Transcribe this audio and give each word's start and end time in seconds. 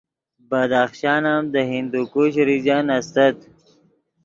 بدخشان 0.49 1.23
ام 1.33 1.43
دے 1.53 1.61
ہندوکش 1.71 2.33
ریجن 2.47 2.85
استت 2.97 3.37